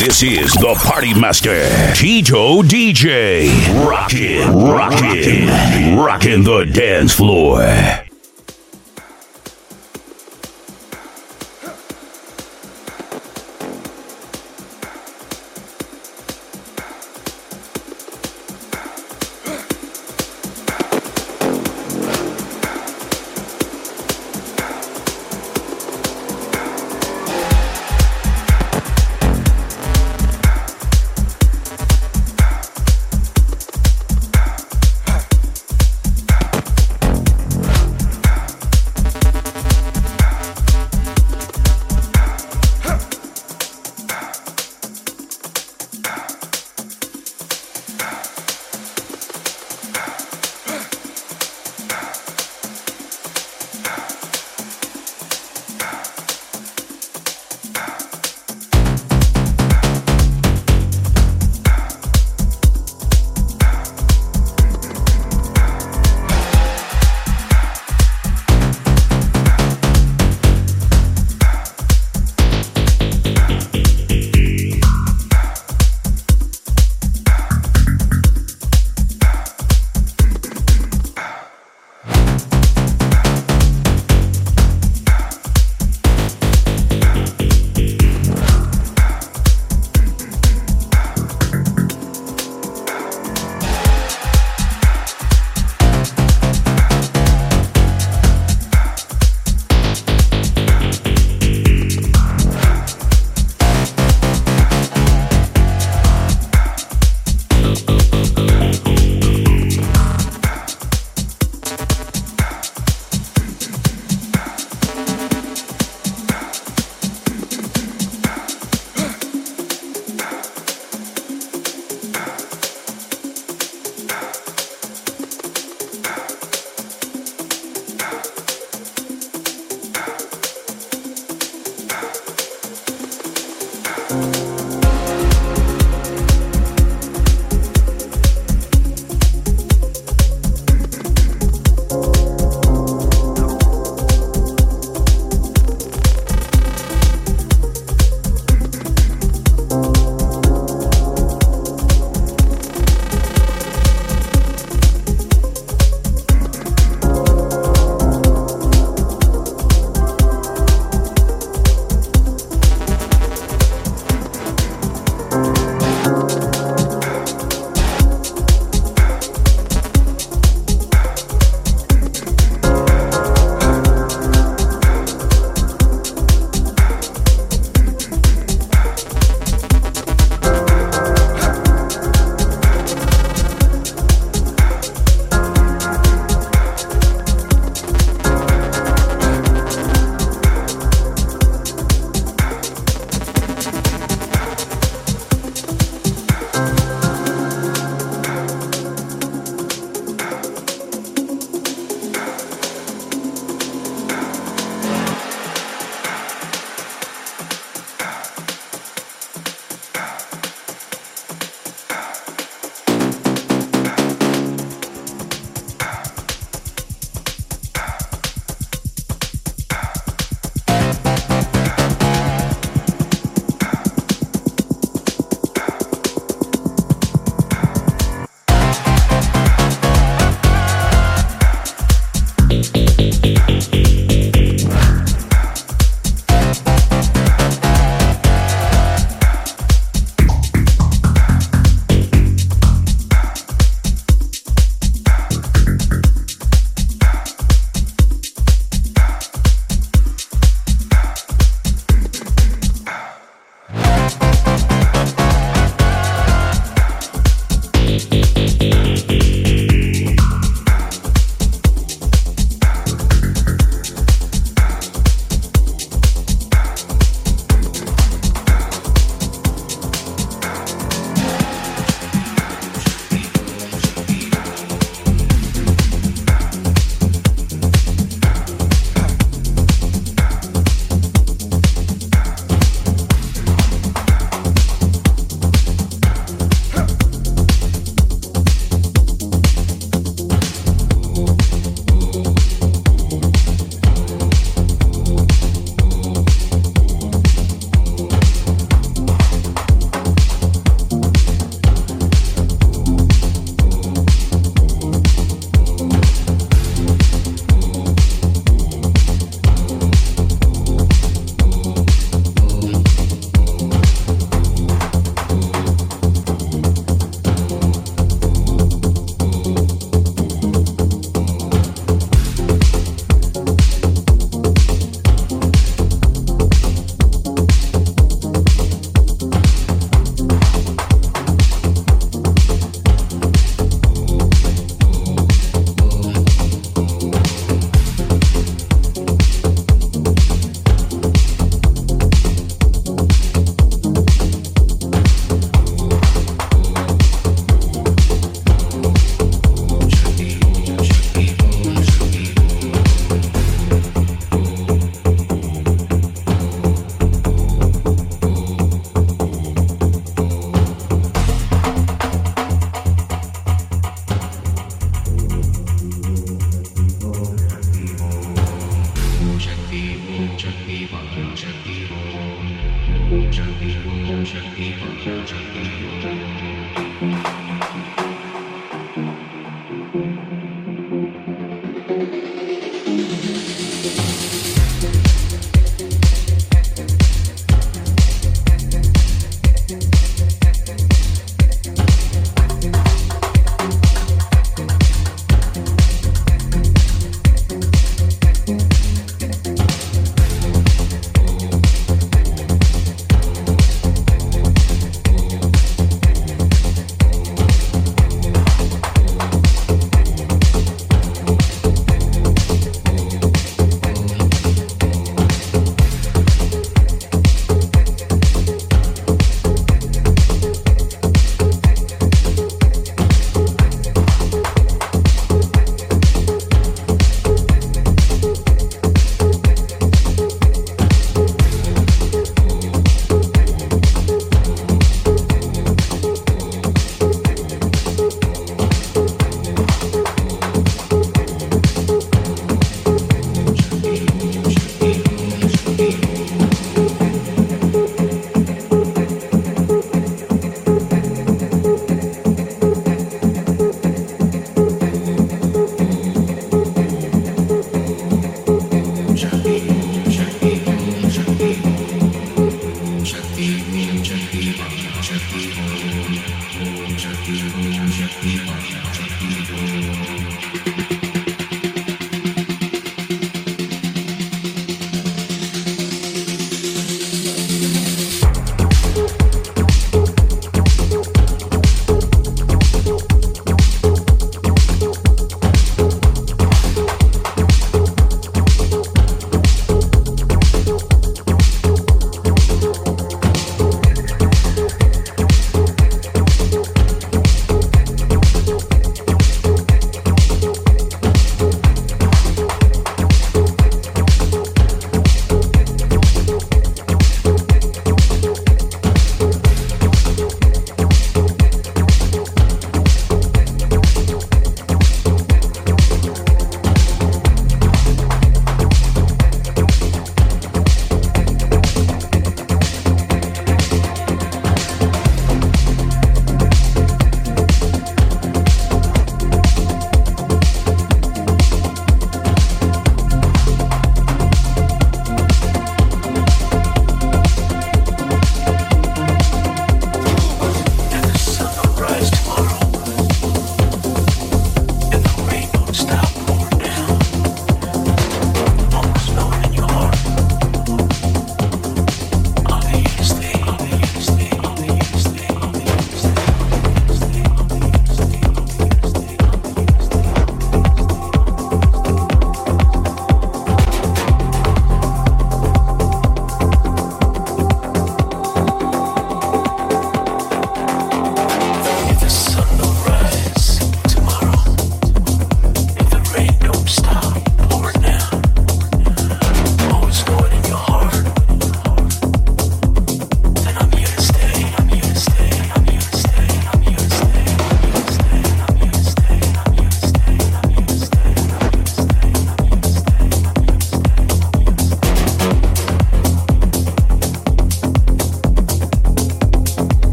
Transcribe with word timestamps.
This 0.00 0.22
is 0.22 0.54
the 0.54 0.74
Party 0.82 1.12
Master, 1.12 1.68
Tito 1.94 2.62
DJ. 2.62 3.50
Rockin', 3.86 4.50
rockin', 4.50 5.94
rockin' 5.94 6.42
the 6.42 6.64
dance 6.64 7.12
floor. 7.12 8.09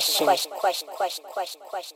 Question, 0.00 0.52
question, 0.60 0.88
question, 0.88 1.24
question, 1.32 1.60
question, 1.70 1.95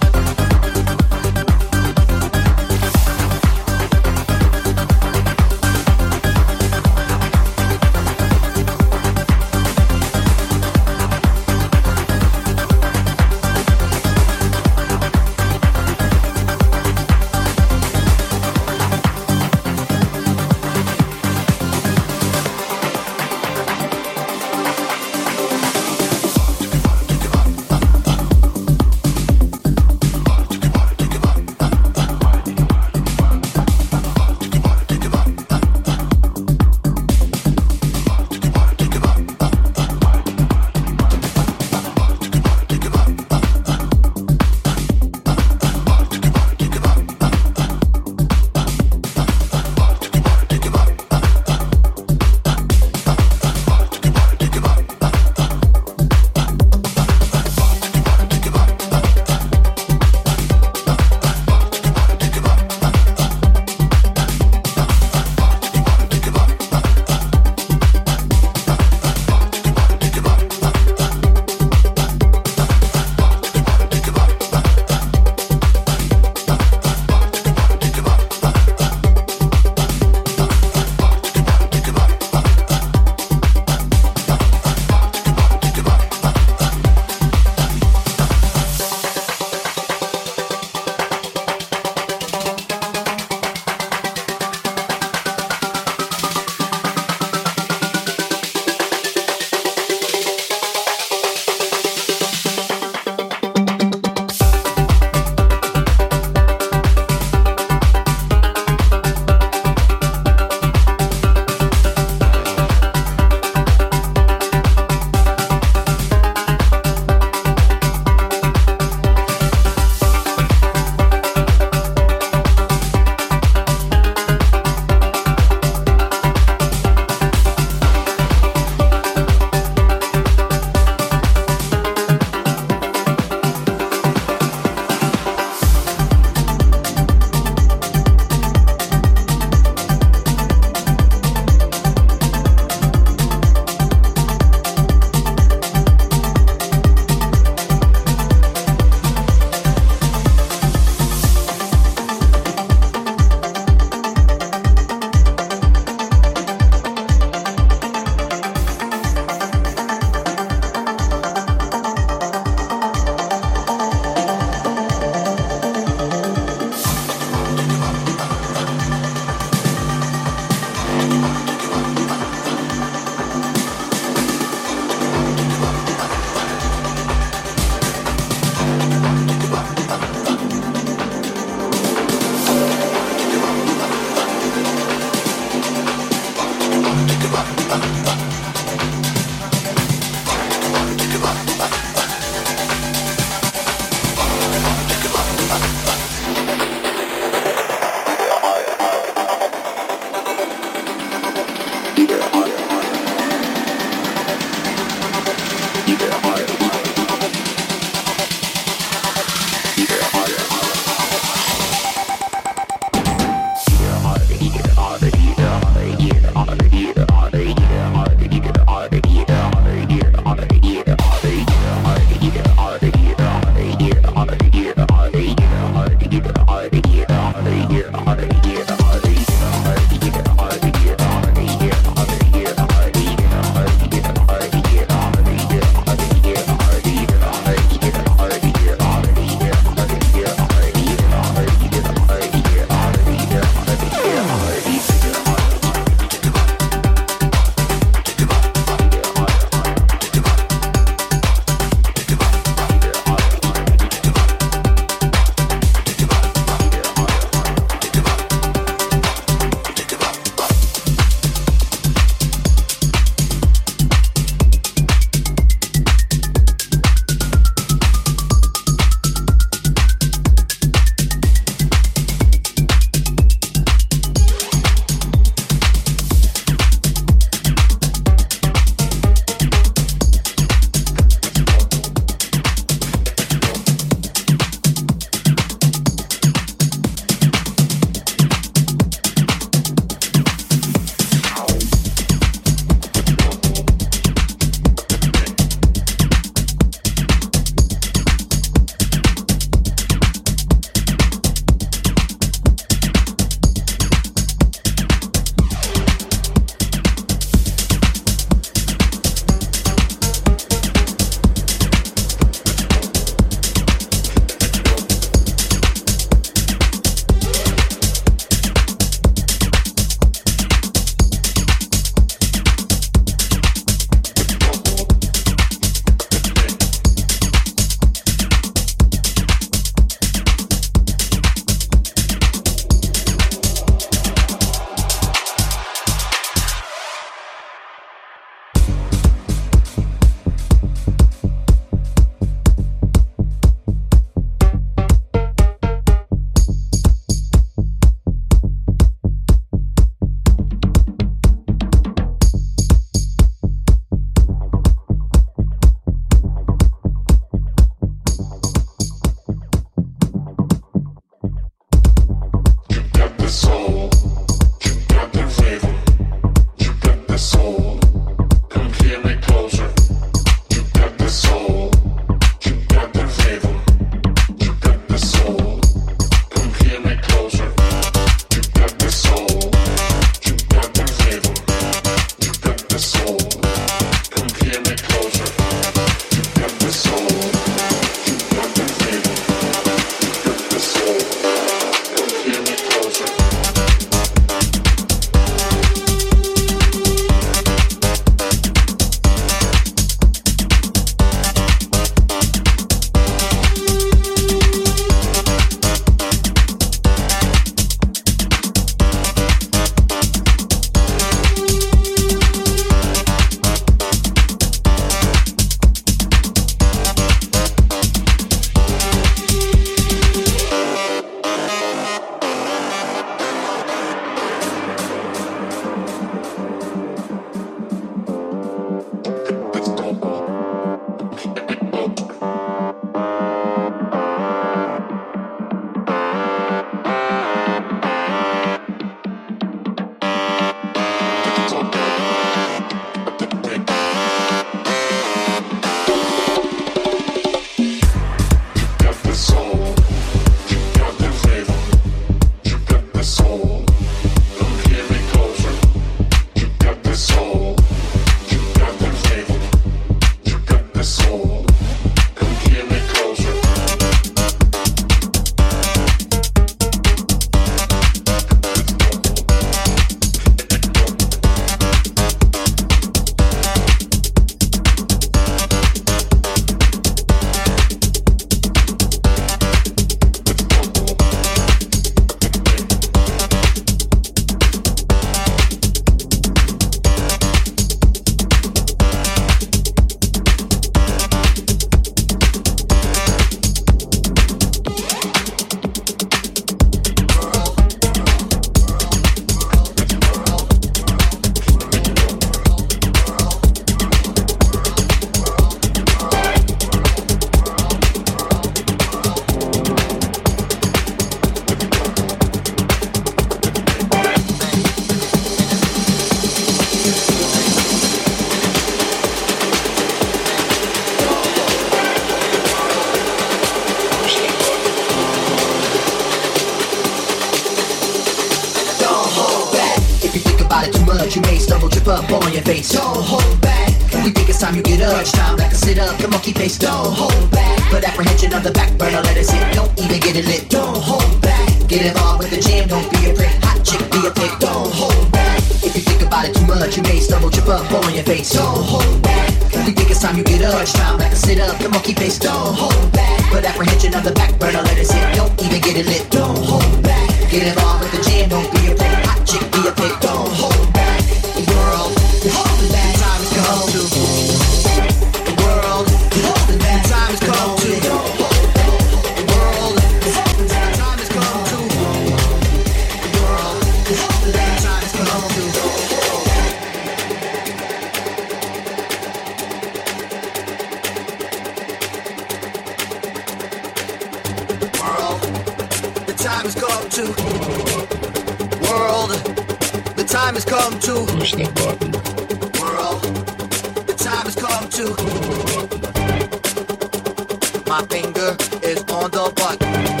My 597.67 597.85
finger 597.89 598.35
is 598.61 598.83
on 598.89 599.11
the 599.11 599.31
button. 599.35 600.00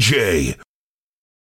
DJ. 0.00 0.59